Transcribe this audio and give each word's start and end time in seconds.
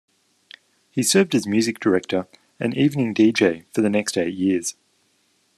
He 0.89 1.03
served 1.03 1.35
as 1.35 1.45
music 1.45 1.79
director 1.79 2.25
and 2.59 2.75
evening 2.75 3.13
deejay 3.13 3.65
for 3.71 3.81
the 3.81 3.89
next 3.91 4.17
eight 4.17 4.33
years. 4.33 4.73